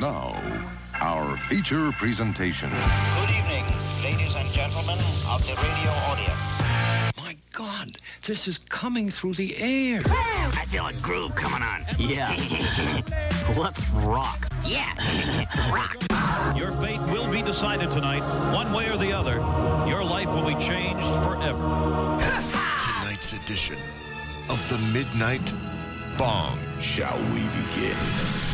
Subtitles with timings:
[0.00, 0.34] Now,
[1.00, 2.68] our feature presentation.
[2.68, 3.64] Good evening,
[4.02, 6.32] ladies and gentlemen of the radio audience.
[7.22, 10.02] My God, this is coming through the air.
[10.06, 11.82] I feel a groove coming on.
[11.96, 12.30] Yeah.
[13.56, 14.48] Let's rock.
[14.66, 14.94] Yeah.
[15.72, 15.96] rock.
[16.56, 18.22] Your fate will be decided tonight,
[18.52, 19.34] one way or the other.
[19.88, 22.18] Your life will be changed forever.
[22.82, 23.76] Tonight's edition
[24.48, 25.52] of the Midnight
[26.18, 26.58] Bong.
[26.80, 27.96] Shall we begin?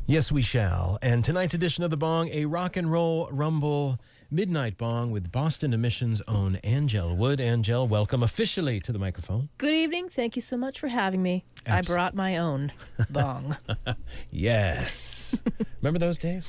[0.06, 0.98] Yes, we shall.
[1.02, 3.98] And tonight's edition of The Bong, a rock and roll rumble
[4.30, 7.40] midnight bong with Boston Emissions' own Anngelle Wood.
[7.40, 9.48] Angel, welcome officially to the microphone.
[9.58, 10.08] Good evening.
[10.08, 11.44] Thank you so much for having me.
[11.66, 12.72] Abs- I brought my own
[13.10, 13.56] bong.
[14.30, 15.38] Yes.
[15.82, 16.48] Remember those days?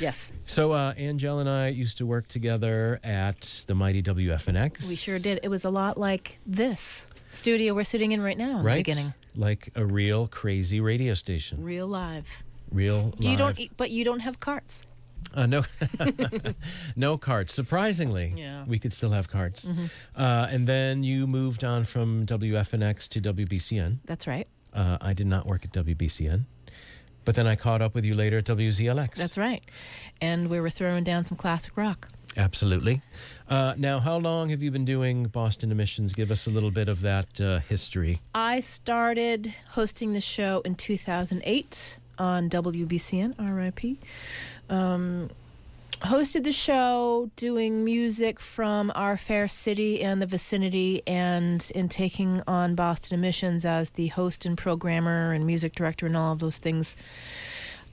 [0.00, 4.88] Yes, So, uh, Anngelle and I used to work together at the mighty WFNX.
[4.88, 5.40] we sure did.
[5.42, 8.74] It was a lot like this studio we're sitting in right now in Right?
[8.74, 9.14] the beginning.
[9.34, 11.62] Like a real crazy radio station.
[11.64, 12.42] Real live.
[12.70, 13.38] Real You live.
[13.38, 14.84] don't, eat, but you don't have carts.
[15.34, 15.64] Uh, no,
[16.96, 17.52] no carts.
[17.52, 18.64] Surprisingly, Yeah.
[18.66, 19.68] we could still have carts.
[20.16, 23.98] Uh, and then you moved on from WFNX to WBCN.
[24.06, 24.46] That's right.
[24.72, 26.44] Uh, I did not work at WBCN,
[27.28, 29.16] but then I caught up with you later at WZLX.
[29.16, 29.60] That's right.
[30.18, 32.08] And we were throwing down some classic rock.
[32.38, 33.02] absolutely.
[33.50, 36.14] Uh, now, how long have you been doing Boston Emissions?
[36.14, 38.22] Give us a little bit of that uh, history.
[38.34, 43.98] I started hosting the show in 2008 on WBCN, RIP.
[44.70, 45.28] Um,
[46.02, 52.42] hosted the show doing music from our fair city and the vicinity, and in taking
[52.46, 56.58] on Boston Emissions as the host and programmer and music director and all of those
[56.58, 56.96] things.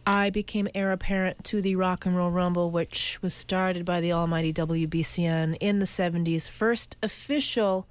[0.07, 4.13] I became heir apparent to the Rock and Roll Rumble, which was started by the
[4.13, 6.47] almighty WBCN in the 70s.
[6.47, 7.87] First official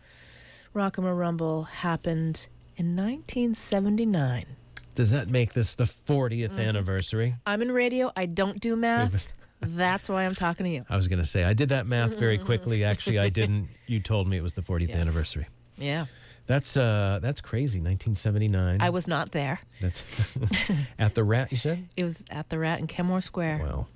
[0.73, 4.47] Rock and Roll Rumble happened in 1979.
[4.95, 6.61] Does that make this the 40th Mm-hmm.
[6.61, 7.34] anniversary?
[7.45, 8.12] I'm in radio.
[8.15, 9.27] I don't do math.
[9.69, 10.84] That's why I'm talking to you.
[10.89, 12.84] I was going to say, I did that math very quickly.
[12.84, 13.69] Actually, I didn't.
[13.87, 14.97] You told me it was the 40th Yes.
[14.97, 15.47] anniversary.
[15.77, 16.06] Yeah.
[16.47, 17.81] That's uh, that's crazy.
[17.81, 18.81] 1979.
[18.81, 19.61] I was not there.
[19.83, 20.38] That's
[20.99, 21.50] at the Rat.
[21.50, 21.87] You said.
[21.97, 23.59] It was at the Rat in Kenmore Square.
[23.62, 23.87] Wow.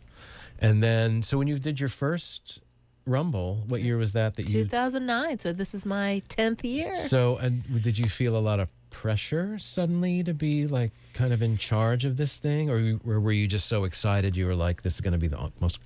[0.59, 2.61] And then, so when you did your first
[3.09, 4.37] Rumble, what year was that?
[4.37, 4.65] That you.
[4.65, 5.39] 2009.
[5.41, 6.93] So this is my 10th year.
[6.95, 11.43] So, and did you feel a lot of pressure suddenly to be like kind of
[11.43, 14.83] in charge of this thing, or, or were you just so excited you were like,
[14.83, 15.81] "This is going to be the most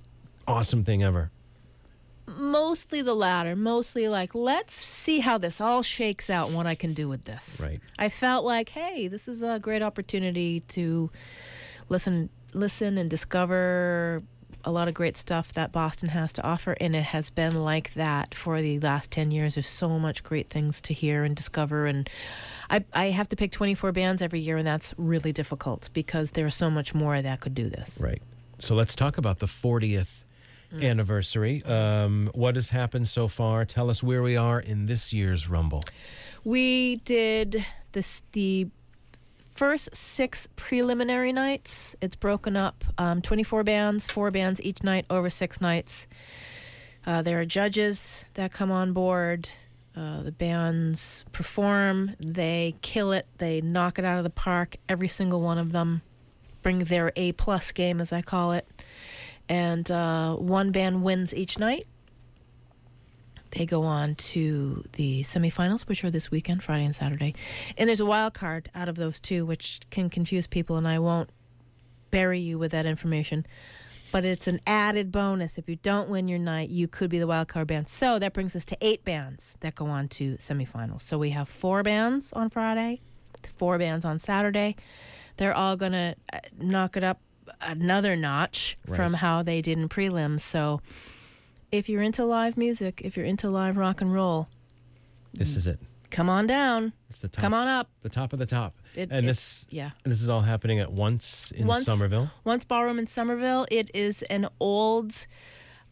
[0.47, 1.31] awesome thing ever"?
[2.25, 3.55] Mostly the latter.
[3.55, 7.25] Mostly like, let's see how this all shakes out and what I can do with
[7.25, 7.61] this.
[7.63, 7.81] Right.
[7.99, 11.09] I felt like, hey, this is a great opportunity to
[11.89, 14.23] listen, listen and discover
[14.63, 17.93] a lot of great stuff that Boston has to offer, and it has been like
[17.93, 19.55] that for the last ten years.
[19.55, 22.09] There's so much great things to hear and discover, and
[22.69, 26.55] I, I have to pick 24 bands every year, and that's really difficult because there's
[26.55, 27.99] so much more that could do this.
[28.01, 28.21] Right.
[28.59, 30.23] So let's talk about the 40th
[30.81, 31.63] anniversary.
[31.63, 33.65] Um, what has happened so far?
[33.65, 35.83] Tell us where we are in this year's Rumble.
[36.43, 38.67] We did this the
[39.53, 41.95] first six preliminary nights.
[42.01, 46.07] It's broken up um, 24 bands, four bands each night over six nights.
[47.05, 49.49] Uh, there are judges that come on board.
[49.95, 52.15] Uh, the bands perform.
[52.19, 53.27] They kill it.
[53.37, 54.77] They knock it out of the park.
[54.89, 56.01] Every single one of them
[56.63, 58.67] bring their A plus game, as I call it.
[59.47, 61.85] And uh, one band wins each night.
[63.55, 67.35] They go on to the semifinals, which are this weekend, Friday and Saturday.
[67.77, 70.97] And there's a wild card out of those two, which can confuse people, and I
[70.97, 71.29] won't
[72.09, 73.45] bury you with that information.
[74.11, 75.57] But it's an added bonus.
[75.57, 77.89] If you don't win your night, you could be the wild card band.
[77.89, 81.01] So that brings us to eight bands that go on to semifinals.
[81.01, 83.01] So we have four bands on Friday,
[83.43, 84.75] four bands on Saturday.
[85.37, 87.21] They're all going to uh, knock it up
[87.61, 90.41] another notch from how they did in prelims.
[90.41, 90.81] So
[91.73, 94.47] if you're into live music, if you're into live rock and roll,
[95.33, 95.79] This is it.
[96.11, 96.93] come on down.
[97.09, 97.41] It's the top.
[97.41, 97.89] Come on up.
[98.03, 98.73] The top of the top.
[98.95, 99.91] It- and this, yeah.
[100.03, 102.29] and this is all happening at once in Once- Somerville.
[102.43, 103.65] Once ballroom in Somerville.
[103.71, 105.25] It is an old.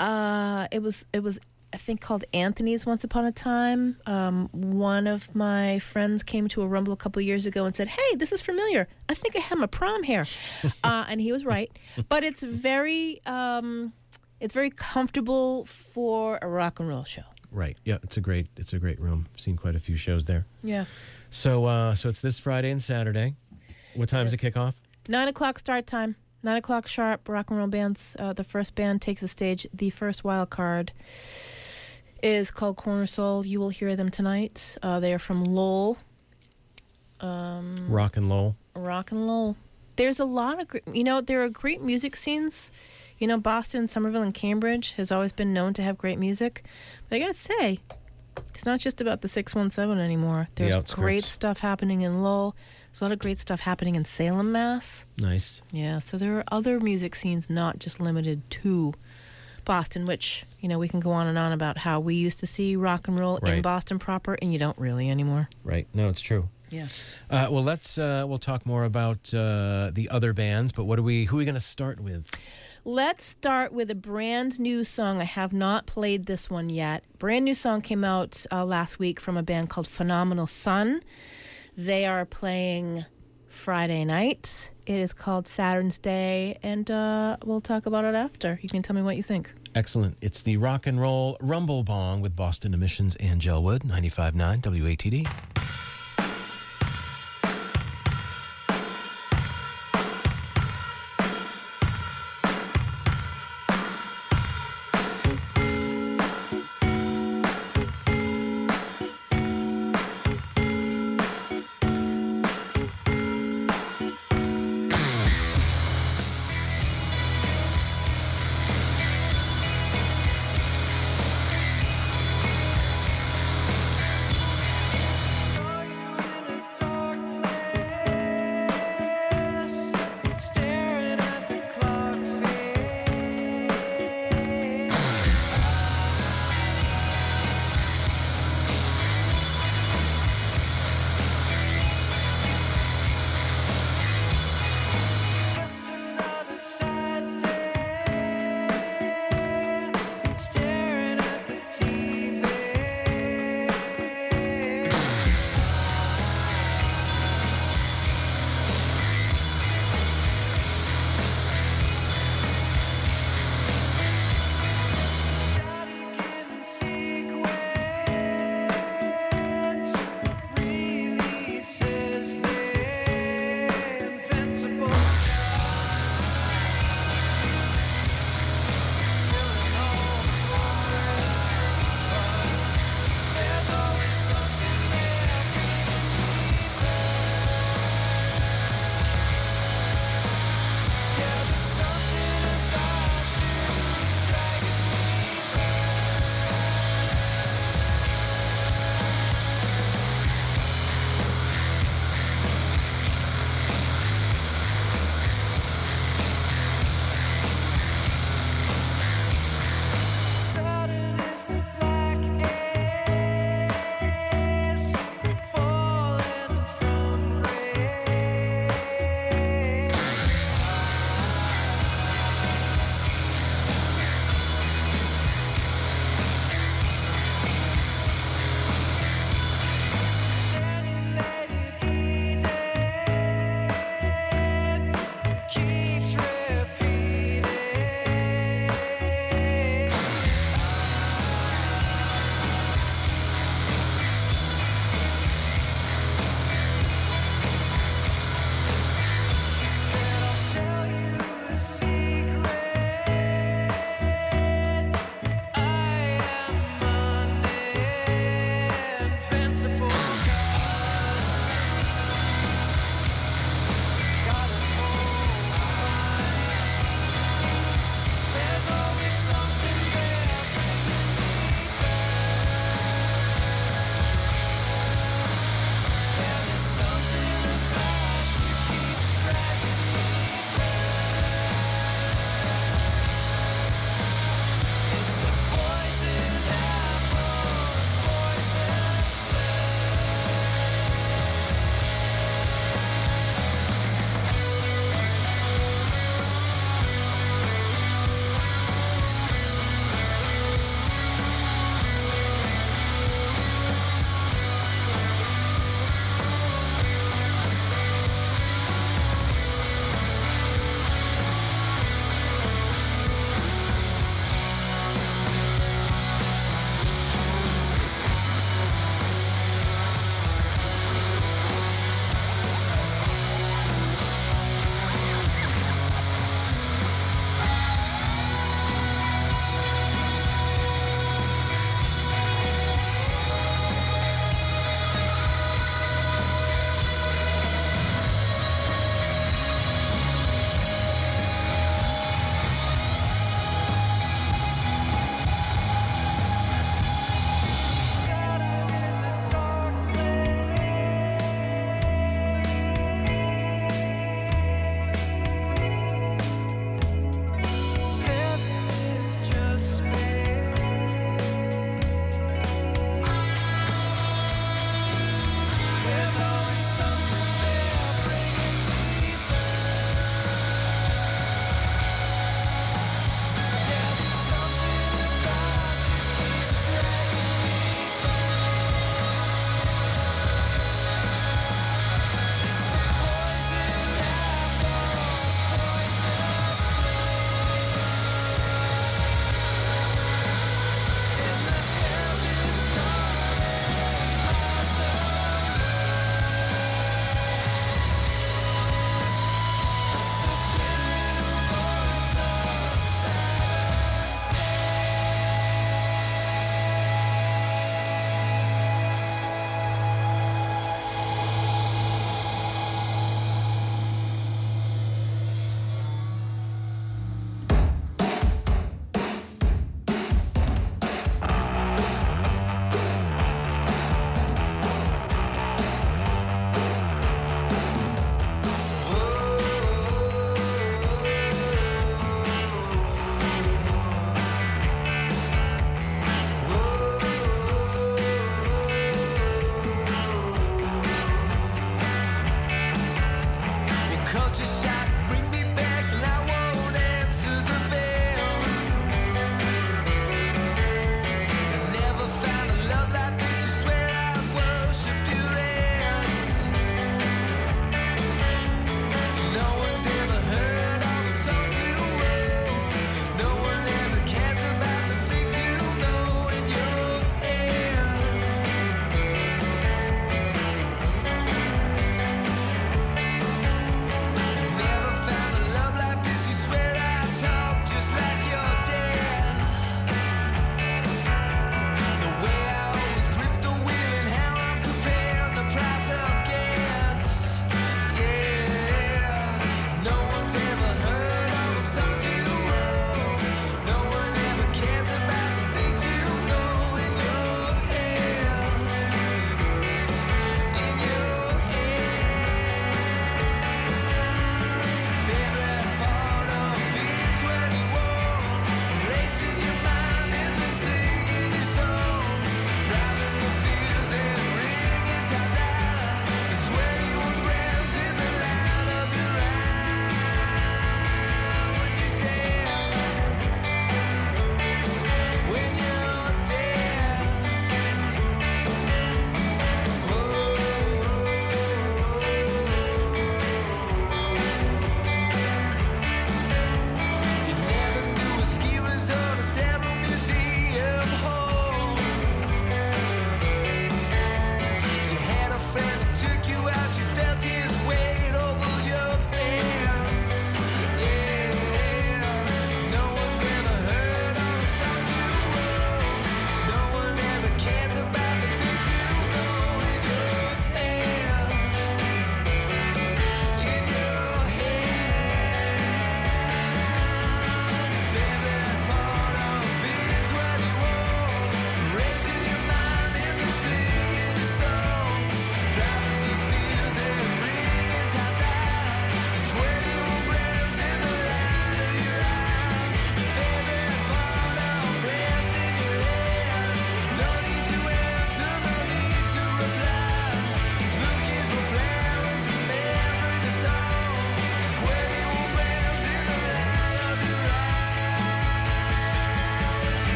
[0.00, 1.06] Uh, it was.
[1.12, 1.38] It was.
[1.72, 3.96] I think called Anthony's once upon a time.
[4.06, 7.88] Um, one of my friends came to a rumble a couple years ago and said,
[7.88, 8.86] "Hey, this is familiar.
[9.08, 10.24] I think I had my prom hair,"
[10.84, 11.70] uh, and he was right.
[12.08, 13.92] But it's very, um,
[14.40, 17.22] it's very comfortable for a rock and roll show.
[17.50, 17.76] Right.
[17.84, 19.26] Yeah, it's a great it's a great room.
[19.32, 20.44] I've seen quite a few shows there.
[20.62, 20.86] Yeah.
[21.30, 23.34] So uh so it's this Friday and Saturday.
[23.94, 24.74] What time's the kickoff?
[25.08, 26.16] Nine o'clock start time.
[26.42, 27.28] Nine o'clock sharp.
[27.28, 28.16] Rock and roll bands.
[28.18, 29.66] Uh, the first band takes the stage.
[29.72, 30.92] The first wild card
[32.22, 33.46] is called Corner Soul.
[33.46, 34.76] You will hear them tonight.
[34.82, 35.98] Uh, they are from Lowell,
[37.22, 38.56] Rock and Lowell.
[38.74, 39.56] Rock and Lowell.
[39.96, 42.70] there's a lot of, you know, there are great music scenes.
[43.18, 46.64] You know, Boston, Somerville, and Cambridge has always been known to have great music.
[47.08, 47.78] But I gotta say,
[48.50, 50.48] it's not just about the 617 anymore.
[50.56, 51.00] There's outskirts.
[51.00, 52.56] great stuff happening in Lowell.
[52.90, 55.06] There's a lot of great stuff happening in Salem, Mass.
[55.18, 55.60] Nice.
[55.72, 58.94] Yeah, so there are other music scenes not just limited to
[59.64, 62.46] Boston, which, you know, we can go on and on about how we used to
[62.46, 65.48] see rock and roll in Boston proper, and you don't really anymore.
[65.64, 65.88] Right.
[65.94, 66.48] No, it's true.
[66.70, 66.86] Yeah.
[67.30, 71.02] Uh, well, let's uh, we'll talk more about uh, the other bands, but what are
[71.02, 71.24] we?
[71.24, 72.30] Who are we going to start with?
[72.86, 75.18] Let's start with a brand new song.
[75.18, 77.02] I have not played this one yet.
[77.18, 81.00] Brand new song came out uh, last week from a band called Phenomenal Sun.
[81.78, 83.06] They are playing
[83.48, 84.70] Friday night.
[84.84, 88.58] It is called Saturn's Day, and uh, we'll talk about it after.
[88.60, 89.54] You can tell me what you think.
[89.74, 90.18] Excellent.
[90.20, 95.26] It's the rock and roll Rumble Bong with Boston Emissions Anngelle Wood, 95.9 WATD.